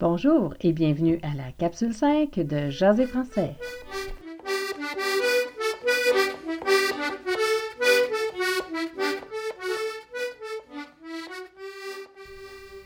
Bonjour 0.00 0.54
et 0.60 0.72
bienvenue 0.72 1.20
à 1.22 1.36
la 1.36 1.52
capsule 1.52 1.94
5 1.94 2.34
de 2.40 2.68
José 2.68 3.06
français. 3.06 3.54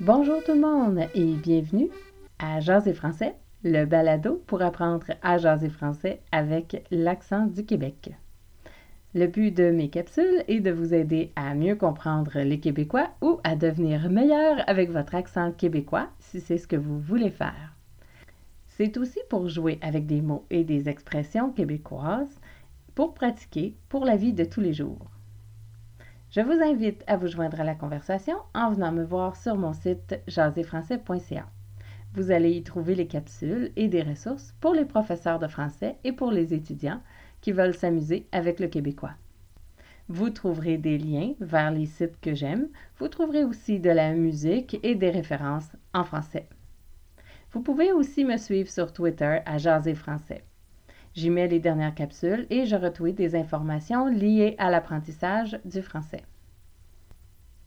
Bonjour 0.01 0.45
tout 0.45 0.53
le 0.53 0.61
monde 0.61 1.01
et 1.15 1.33
bienvenue 1.33 1.89
à 2.39 2.61
José 2.61 2.93
français, 2.93 3.37
le 3.65 3.87
balado 3.87 4.43
pour 4.47 4.61
apprendre 4.61 5.07
à 5.23 5.39
jaser 5.39 5.71
français 5.71 6.21
avec 6.31 6.85
l'accent 6.91 7.47
du 7.47 7.65
Québec. 7.65 8.11
Le 9.19 9.27
but 9.27 9.51
de 9.51 9.73
mes 9.73 9.89
capsules 9.89 10.45
est 10.47 10.61
de 10.61 10.71
vous 10.71 10.95
aider 10.95 11.33
à 11.35 11.53
mieux 11.57 11.75
comprendre 11.75 12.39
les 12.39 12.61
Québécois 12.61 13.11
ou 13.21 13.41
à 13.43 13.57
devenir 13.57 14.09
meilleur 14.11 14.63
avec 14.69 14.93
votre 14.93 15.17
accent 15.17 15.51
québécois 15.51 16.07
si 16.21 16.39
c'est 16.39 16.57
ce 16.57 16.69
que 16.69 16.77
vous 16.77 17.01
voulez 17.01 17.31
faire. 17.31 17.75
C'est 18.69 18.97
aussi 18.97 19.19
pour 19.29 19.49
jouer 19.49 19.81
avec 19.83 20.07
des 20.07 20.21
mots 20.21 20.47
et 20.51 20.63
des 20.63 20.89
expressions 20.89 21.51
québécoises 21.51 22.41
pour 22.95 23.13
pratiquer 23.13 23.75
pour 23.89 24.05
la 24.05 24.15
vie 24.15 24.35
de 24.35 24.45
tous 24.45 24.61
les 24.61 24.73
jours. 24.73 25.11
Je 26.31 26.41
vous 26.41 26.63
invite 26.63 27.03
à 27.09 27.17
vous 27.17 27.27
joindre 27.27 27.61
à 27.61 27.65
la 27.65 27.75
conversation 27.75 28.37
en 28.55 28.71
venant 28.71 28.93
me 28.93 29.03
voir 29.03 29.35
sur 29.35 29.57
mon 29.57 29.73
site 29.73 30.21
jaséfrançais.ca. 30.29 31.45
Vous 32.15 32.31
allez 32.31 32.53
y 32.53 32.63
trouver 32.63 32.95
les 32.95 33.09
capsules 33.09 33.73
et 33.75 33.89
des 33.89 34.03
ressources 34.03 34.55
pour 34.61 34.75
les 34.75 34.85
professeurs 34.85 35.41
de 35.41 35.49
français 35.49 35.97
et 36.05 36.13
pour 36.13 36.31
les 36.31 36.55
étudiants 36.55 37.01
qui 37.41 37.53
veulent 37.53 37.75
s'amuser 37.75 38.27
avec 38.33 38.61
le 38.61 38.69
québécois. 38.69 39.15
Vous 40.09 40.31
trouverez 40.31 40.79
des 40.79 40.97
liens 40.97 41.35
vers 41.39 41.71
les 41.71 41.87
sites 41.87 42.19
que 42.21 42.35
j'aime. 42.35 42.69
Vous 42.99 43.09
trouverez 43.09 43.45
aussi 43.45 43.79
de 43.79 43.91
la 43.91 44.15
musique 44.15 44.81
et 44.83 44.95
des 44.95 45.11
références 45.11 45.71
en 45.93 46.03
français. 46.05 46.49
Vous 47.53 47.61
pouvez 47.61 47.93
aussi 47.93 48.25
me 48.25 48.37
suivre 48.39 48.71
sur 48.71 48.93
Twitter 48.93 49.41
à 49.45 49.59
Jaser 49.59 49.95
Français. 49.95 50.45
J'y 51.15 51.31
mets 51.31 51.49
les 51.49 51.61
dernières 51.61 51.95
capsules 51.95 52.47
et 52.49 52.65
je 52.65 52.77
retweet 52.77 53.17
des 53.17 53.35
informations 53.35 54.07
liées 54.07 54.55
à 54.59 54.71
l'apprentissage 54.71 55.59
du 55.65 55.83
français. 55.83 56.23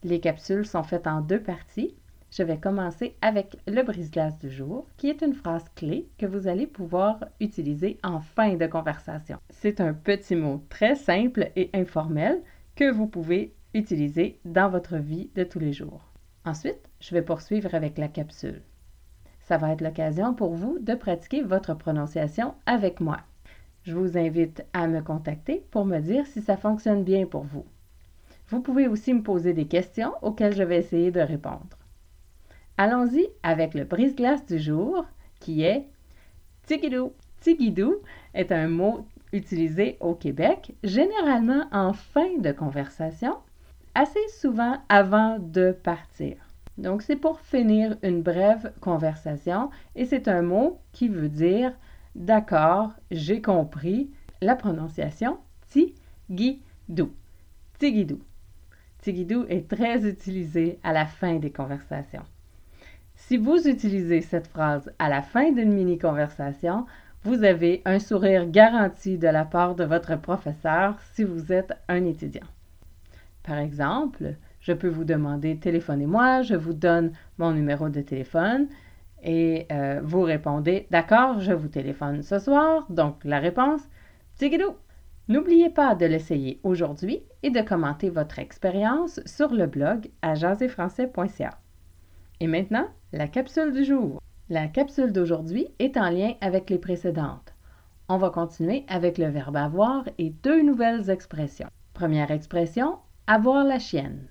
Les 0.03 0.19
capsules 0.19 0.65
sont 0.65 0.83
faites 0.83 1.05
en 1.05 1.21
deux 1.21 1.41
parties 1.41 1.95
je 2.31 2.43
vais 2.43 2.57
commencer 2.57 3.15
avec 3.21 3.57
le 3.67 3.83
brise-glace 3.83 4.37
du 4.39 4.49
jour, 4.49 4.87
qui 4.97 5.09
est 5.09 5.21
une 5.21 5.33
phrase 5.33 5.65
clé 5.75 6.07
que 6.17 6.25
vous 6.25 6.47
allez 6.47 6.65
pouvoir 6.65 7.19
utiliser 7.41 7.97
en 8.03 8.21
fin 8.21 8.55
de 8.55 8.67
conversation. 8.67 9.37
C'est 9.49 9.81
un 9.81 9.93
petit 9.93 10.35
mot 10.35 10.63
très 10.69 10.95
simple 10.95 11.51
et 11.57 11.69
informel 11.73 12.41
que 12.75 12.89
vous 12.89 13.07
pouvez 13.07 13.53
utiliser 13.73 14.39
dans 14.45 14.69
votre 14.69 14.95
vie 14.95 15.29
de 15.35 15.43
tous 15.43 15.59
les 15.59 15.73
jours. 15.73 16.05
Ensuite, 16.45 16.89
je 17.01 17.13
vais 17.13 17.21
poursuivre 17.21 17.75
avec 17.75 17.97
la 17.97 18.07
capsule. 18.07 18.61
Ça 19.41 19.57
va 19.57 19.73
être 19.73 19.81
l'occasion 19.81 20.33
pour 20.33 20.55
vous 20.55 20.79
de 20.79 20.95
pratiquer 20.95 21.43
votre 21.43 21.73
prononciation 21.73 22.55
avec 22.65 23.01
moi. 23.01 23.17
Je 23.83 23.93
vous 23.93 24.17
invite 24.17 24.63
à 24.71 24.87
me 24.87 25.01
contacter 25.01 25.65
pour 25.69 25.85
me 25.85 25.99
dire 25.99 26.25
si 26.27 26.41
ça 26.41 26.55
fonctionne 26.55 27.03
bien 27.03 27.25
pour 27.25 27.43
vous. 27.43 27.65
Vous 28.47 28.61
pouvez 28.61 28.87
aussi 28.87 29.13
me 29.13 29.23
poser 29.23 29.53
des 29.53 29.67
questions 29.67 30.13
auxquelles 30.21 30.55
je 30.55 30.63
vais 30.63 30.77
essayer 30.77 31.11
de 31.11 31.21
répondre. 31.21 31.77
Allons-y 32.83 33.27
avec 33.43 33.75
le 33.75 33.83
brise-glace 33.83 34.43
du 34.47 34.57
jour 34.57 35.05
qui 35.39 35.61
est 35.61 35.85
tigidou. 36.65 37.13
Tigidou 37.39 37.97
est 38.33 38.51
un 38.51 38.69
mot 38.69 39.05
utilisé 39.31 39.97
au 39.99 40.15
Québec, 40.15 40.73
généralement 40.83 41.65
en 41.71 41.93
fin 41.93 42.39
de 42.39 42.51
conversation, 42.51 43.37
assez 43.93 44.27
souvent 44.29 44.79
avant 44.89 45.37
de 45.37 45.77
partir. 45.83 46.37
Donc, 46.79 47.03
c'est 47.03 47.17
pour 47.17 47.39
finir 47.41 47.97
une 48.01 48.23
brève 48.23 48.73
conversation 48.81 49.69
et 49.95 50.05
c'est 50.05 50.27
un 50.27 50.41
mot 50.41 50.79
qui 50.91 51.07
veut 51.07 51.29
dire 51.29 51.73
d'accord, 52.15 52.93
j'ai 53.11 53.43
compris 53.43 54.09
la 54.41 54.55
prononciation 54.55 55.37
tigidou. 55.69 57.13
Tigidou. 57.77 58.21
Tigidou 59.03 59.45
est 59.49 59.69
très 59.69 60.03
utilisé 60.09 60.79
à 60.81 60.93
la 60.93 61.05
fin 61.05 61.35
des 61.35 61.51
conversations. 61.51 62.23
Si 63.27 63.37
vous 63.37 63.65
utilisez 63.67 64.19
cette 64.19 64.47
phrase 64.47 64.91
à 64.99 65.07
la 65.07 65.21
fin 65.21 65.51
d'une 65.51 65.71
mini-conversation, 65.71 66.85
vous 67.23 67.45
avez 67.45 67.81
un 67.85 67.99
sourire 67.99 68.49
garanti 68.49 69.17
de 69.17 69.27
la 69.27 69.45
part 69.45 69.75
de 69.75 69.85
votre 69.85 70.19
professeur 70.19 70.97
si 71.13 71.23
vous 71.23 71.53
êtes 71.53 71.71
un 71.87 72.03
étudiant. 72.05 72.47
Par 73.43 73.57
exemple, 73.57 74.35
je 74.59 74.73
peux 74.73 74.89
vous 74.89 75.05
demander 75.05 75.55
téléphonez-moi, 75.57 76.41
je 76.41 76.55
vous 76.55 76.73
donne 76.73 77.13
mon 77.37 77.51
numéro 77.51 77.87
de 77.87 78.01
téléphone 78.01 78.67
et 79.23 79.65
euh, 79.71 80.01
vous 80.03 80.23
répondez 80.23 80.87
d'accord, 80.91 81.39
je 81.39 81.53
vous 81.53 81.69
téléphone 81.69 82.23
ce 82.23 82.37
soir. 82.37 82.85
Donc 82.89 83.23
la 83.23 83.39
réponse 83.39 83.81
Tigidou. 84.35 84.75
N'oubliez 85.29 85.69
pas 85.69 85.95
de 85.95 86.05
l'essayer 86.05 86.59
aujourd'hui 86.63 87.21
et 87.43 87.51
de 87.51 87.61
commenter 87.61 88.09
votre 88.09 88.39
expérience 88.39 89.21
sur 89.25 89.53
le 89.53 89.67
blog 89.67 90.09
à 90.21 90.33
jaséfrançais.ca. 90.33 91.60
Et 92.41 92.47
maintenant, 92.47 92.87
la 93.13 93.27
capsule 93.27 93.71
du 93.71 93.85
jour. 93.85 94.19
La 94.49 94.67
capsule 94.67 95.13
d'aujourd'hui 95.13 95.67
est 95.77 95.95
en 95.95 96.09
lien 96.09 96.33
avec 96.41 96.71
les 96.71 96.79
précédentes. 96.79 97.53
On 98.09 98.17
va 98.17 98.31
continuer 98.31 98.83
avec 98.87 99.19
le 99.19 99.27
verbe 99.27 99.57
avoir 99.57 100.05
et 100.17 100.31
deux 100.31 100.63
nouvelles 100.63 101.11
expressions. 101.11 101.69
Première 101.93 102.31
expression, 102.31 102.97
avoir 103.27 103.63
la 103.63 103.77
chienne. 103.77 104.27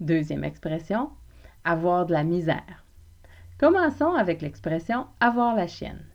Deuxième 0.00 0.42
expression, 0.42 1.10
avoir 1.64 2.06
de 2.06 2.14
la 2.14 2.24
misère. 2.24 2.86
Commençons 3.58 4.14
avec 4.14 4.40
l'expression 4.40 5.04
avoir 5.20 5.54
la 5.54 5.66
chienne. 5.66 6.06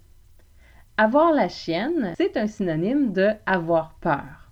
Avoir 0.97 1.31
la 1.31 1.47
chienne, 1.47 2.15
c'est 2.17 2.37
un 2.37 2.47
synonyme 2.47 3.13
de 3.13 3.29
avoir 3.45 3.93
peur. 4.01 4.51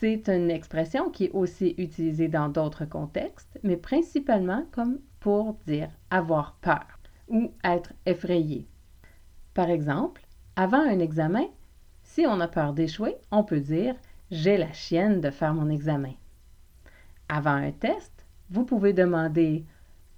C'est 0.00 0.28
une 0.28 0.50
expression 0.50 1.10
qui 1.10 1.26
est 1.26 1.32
aussi 1.32 1.76
utilisée 1.78 2.28
dans 2.28 2.48
d'autres 2.48 2.86
contextes, 2.86 3.60
mais 3.62 3.76
principalement 3.76 4.64
comme 4.72 4.98
pour 5.26 5.54
dire 5.66 5.90
avoir 6.08 6.54
peur 6.60 6.86
ou 7.26 7.50
être 7.64 7.92
effrayé. 8.06 8.68
Par 9.54 9.70
exemple, 9.70 10.24
avant 10.54 10.78
un 10.78 11.00
examen, 11.00 11.48
si 12.04 12.24
on 12.28 12.38
a 12.38 12.46
peur 12.46 12.74
d'échouer, 12.74 13.16
on 13.32 13.42
peut 13.42 13.58
dire 13.58 13.96
j'ai 14.30 14.56
la 14.56 14.72
chienne 14.72 15.20
de 15.20 15.30
faire 15.30 15.52
mon 15.52 15.68
examen. 15.68 16.12
Avant 17.28 17.56
un 17.56 17.72
test, 17.72 18.24
vous 18.50 18.64
pouvez 18.64 18.92
demander 18.92 19.64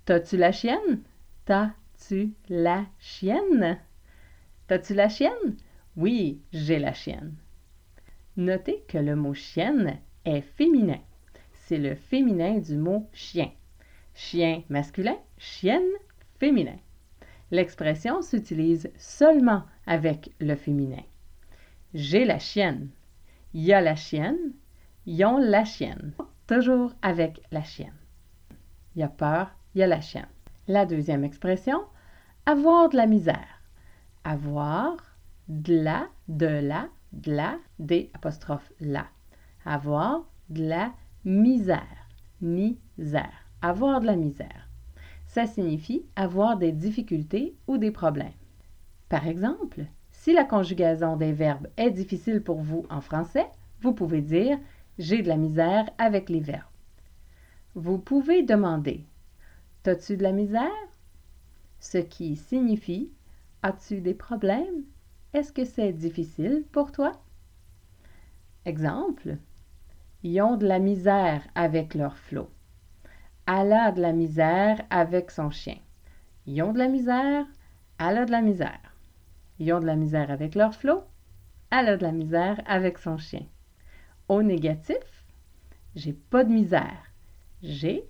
T'as-tu 0.04 0.36
la 0.36 0.52
chienne? 0.52 1.00
T'as-tu 1.46 2.34
la 2.50 2.84
chienne? 2.98 3.78
T'as-tu 4.66 4.92
la 4.92 5.08
chienne? 5.08 5.56
Oui, 5.96 6.42
j'ai 6.52 6.78
la 6.78 6.92
chienne. 6.92 7.34
Notez 8.36 8.84
que 8.86 8.98
le 8.98 9.16
mot 9.16 9.32
chienne 9.32 10.00
est 10.26 10.42
féminin. 10.42 11.00
C'est 11.54 11.78
le 11.78 11.94
féminin 11.94 12.58
du 12.58 12.76
mot 12.76 13.08
chien 13.14 13.50
chien 14.18 14.64
masculin, 14.68 15.16
chienne 15.38 15.92
féminin. 16.40 16.76
L'expression 17.52 18.20
s'utilise 18.20 18.90
seulement 18.98 19.62
avec 19.86 20.34
le 20.40 20.56
féminin. 20.56 21.04
J'ai 21.94 22.24
la 22.24 22.40
chienne. 22.40 22.90
Il 23.54 23.62
y 23.62 23.72
a 23.72 23.80
la 23.80 23.94
chienne. 23.94 24.54
Ils 25.06 25.24
ont 25.24 25.38
la 25.38 25.64
chienne. 25.64 26.14
Toujours 26.48 26.92
avec 27.00 27.40
la 27.52 27.62
chienne. 27.62 27.94
Il 28.96 29.00
y 29.00 29.04
a 29.04 29.08
peur, 29.08 29.52
il 29.74 29.78
y 29.78 29.82
a 29.84 29.86
la 29.86 30.00
chienne. 30.00 30.26
La 30.66 30.84
deuxième 30.84 31.22
expression, 31.22 31.80
avoir 32.44 32.88
de 32.88 32.96
la 32.96 33.06
misère. 33.06 33.62
Avoir 34.24 34.96
de 35.46 35.80
la, 35.80 36.08
de 36.26 36.46
la, 36.46 36.88
de 37.12 37.32
la, 37.32 37.58
des 37.78 38.10
apostrophes 38.14 38.72
la. 38.80 39.06
Avoir 39.64 40.28
de 40.50 40.68
la 40.68 40.92
misère. 41.24 42.08
Misère. 42.40 43.47
Avoir 43.60 44.00
de 44.00 44.06
la 44.06 44.16
misère. 44.16 44.69
Ça 45.26 45.46
signifie 45.46 46.04
avoir 46.14 46.56
des 46.56 46.72
difficultés 46.72 47.56
ou 47.66 47.76
des 47.76 47.91
problèmes. 47.91 48.32
Par 49.08 49.26
exemple, 49.26 49.84
si 50.12 50.32
la 50.32 50.44
conjugaison 50.44 51.16
des 51.16 51.32
verbes 51.32 51.69
est 51.76 51.90
difficile 51.90 52.43
pour 52.43 52.60
vous 52.60 52.87
en 52.88 53.00
français, 53.00 53.46
vous 53.81 53.93
pouvez 53.93 54.20
dire 54.20 54.58
j'ai 54.99 55.22
de 55.22 55.28
la 55.28 55.37
misère 55.37 55.88
avec 55.99 56.28
les 56.28 56.40
verbes. 56.40 56.62
Vous 57.75 57.99
pouvez 57.99 58.43
demander 58.43 59.05
T'as-tu 59.82 60.16
de 60.16 60.22
la 60.22 60.32
misère? 60.32 60.70
Ce 61.81 61.99
qui 61.99 62.37
signifie 62.37 63.10
As-tu 63.62 64.00
des 64.00 64.14
problèmes? 64.14 64.84
Est-ce 65.32 65.52
que 65.52 65.64
c'est 65.64 65.93
difficile 65.93 66.64
pour 66.72 66.93
toi? 66.93 67.12
Exemple 68.64 69.37
Ils 70.22 70.40
ont 70.43 70.56
de 70.56 70.66
la 70.66 70.78
misère 70.78 71.43
avec 71.55 71.94
leur 71.94 72.16
flot. 72.16 72.50
Elle 73.50 73.72
a 73.72 73.92
de 73.92 74.02
la 74.02 74.12
misère 74.12 74.82
avec 74.90 75.30
son 75.30 75.48
chien. 75.48 75.78
Ils 76.44 76.62
ont 76.62 76.74
de 76.74 76.78
la 76.78 76.88
misère, 76.88 77.46
elle 77.98 78.18
a 78.18 78.26
de 78.26 78.30
la 78.30 78.42
misère. 78.42 78.94
Ils 79.58 79.72
ont 79.72 79.80
de 79.80 79.86
la 79.86 79.96
misère 79.96 80.30
avec 80.30 80.54
leur 80.54 80.74
flot, 80.74 81.04
elle 81.70 81.88
a 81.88 81.96
de 81.96 82.02
la 82.02 82.12
misère 82.12 82.60
avec 82.66 82.98
son 82.98 83.16
chien. 83.16 83.46
Au 84.28 84.42
négatif, 84.42 85.24
j'ai 85.94 86.12
pas 86.12 86.44
de 86.44 86.52
misère. 86.52 87.10
J'ai 87.62 88.06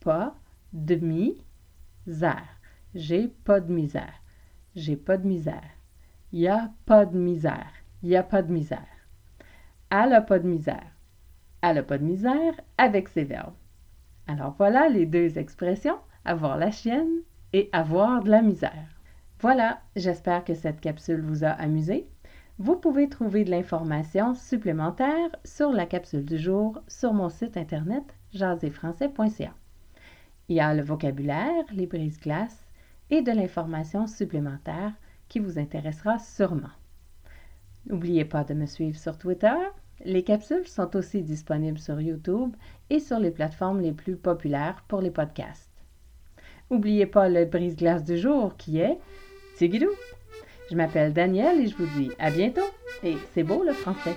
pas 0.00 0.34
de 0.74 0.96
misère. 0.96 2.60
J'ai 2.94 3.28
pas 3.28 3.60
de 3.60 3.72
misère. 3.72 4.12
J'ai 4.76 4.96
pas 4.96 5.16
de 5.16 5.26
misère. 5.26 5.70
Y 6.32 6.48
a 6.48 6.70
pas 6.84 7.06
de 7.06 7.16
misère. 7.16 7.72
Y 8.02 8.14
a 8.14 8.22
pas 8.22 8.42
de 8.42 8.52
misère. 8.52 9.06
Elle 9.90 10.12
a 10.12 10.20
pas 10.20 10.38
de 10.38 10.46
misère. 10.46 10.92
Elle 11.62 11.78
a 11.78 11.82
pas 11.82 11.96
de 11.96 12.04
misère 12.04 12.60
avec 12.76 13.08
ses 13.08 13.24
verbes. 13.24 13.54
Alors 14.30 14.54
voilà 14.56 14.88
les 14.88 15.06
deux 15.06 15.38
expressions, 15.38 15.98
avoir 16.24 16.56
la 16.56 16.70
chienne 16.70 17.22
et 17.52 17.68
avoir 17.72 18.22
de 18.22 18.30
la 18.30 18.42
misère. 18.42 18.86
Voilà, 19.40 19.80
j'espère 19.96 20.44
que 20.44 20.54
cette 20.54 20.80
capsule 20.80 21.20
vous 21.20 21.42
a 21.42 21.48
amusé. 21.48 22.06
Vous 22.60 22.76
pouvez 22.76 23.08
trouver 23.08 23.42
de 23.42 23.50
l'information 23.50 24.34
supplémentaire 24.34 25.34
sur 25.44 25.72
la 25.72 25.84
capsule 25.84 26.24
du 26.24 26.38
jour 26.38 26.80
sur 26.86 27.12
mon 27.12 27.28
site 27.28 27.56
internet 27.56 28.04
jaséfrançais.ca. 28.32 29.52
Il 30.48 30.54
y 30.54 30.60
a 30.60 30.74
le 30.74 30.82
vocabulaire, 30.82 31.64
les 31.72 31.86
brises-glaces 31.88 32.64
et 33.10 33.22
de 33.22 33.32
l'information 33.32 34.06
supplémentaire 34.06 34.92
qui 35.28 35.40
vous 35.40 35.58
intéressera 35.58 36.20
sûrement. 36.20 36.70
N'oubliez 37.86 38.24
pas 38.24 38.44
de 38.44 38.54
me 38.54 38.66
suivre 38.66 38.96
sur 38.96 39.18
Twitter. 39.18 39.58
Les 40.04 40.22
capsules 40.22 40.66
sont 40.66 40.96
aussi 40.96 41.22
disponibles 41.22 41.78
sur 41.78 42.00
YouTube 42.00 42.56
et 42.88 43.00
sur 43.00 43.18
les 43.18 43.30
plateformes 43.30 43.80
les 43.80 43.92
plus 43.92 44.16
populaires 44.16 44.82
pour 44.88 45.00
les 45.00 45.10
podcasts. 45.10 45.70
N'oubliez 46.70 47.06
pas 47.06 47.28
le 47.28 47.44
brise-glace 47.44 48.04
du 48.04 48.16
jour 48.16 48.56
qui 48.56 48.78
est 48.78 48.98
Tigidou. 49.56 49.90
Je 50.70 50.76
m'appelle 50.76 51.12
Danielle 51.12 51.60
et 51.60 51.66
je 51.66 51.76
vous 51.76 51.88
dis 51.98 52.10
à 52.18 52.30
bientôt. 52.30 52.68
Et 53.02 53.16
c'est 53.34 53.42
beau 53.42 53.62
le 53.62 53.72
français. 53.72 54.16